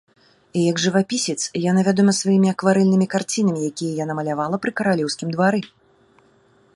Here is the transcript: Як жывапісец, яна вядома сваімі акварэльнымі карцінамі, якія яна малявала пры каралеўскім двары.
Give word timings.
Як 0.69 0.75
жывапісец, 0.83 1.35
яна 1.65 1.81
вядома 1.87 2.15
сваімі 2.21 2.49
акварэльнымі 2.53 3.07
карцінамі, 3.13 3.59
якія 3.73 3.93
яна 4.03 4.13
малявала 4.21 4.55
пры 4.65 4.71
каралеўскім 4.81 5.29
двары. 5.37 5.61